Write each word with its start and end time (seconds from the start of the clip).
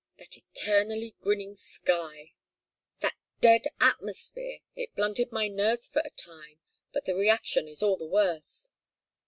That 0.17 0.35
eternally 0.35 1.15
grinning 1.21 1.53
sky! 1.53 2.33
That 3.01 3.13
dead 3.39 3.65
atmosphere! 3.79 4.61
It 4.75 4.95
blunted 4.95 5.31
my 5.31 5.47
nerves 5.47 5.87
for 5.89 6.01
the 6.01 6.09
time, 6.09 6.57
but 6.91 7.05
the 7.05 7.13
reaction 7.13 7.67
is 7.67 7.83
all 7.83 7.97
the 7.97 8.07
worse. 8.07 8.73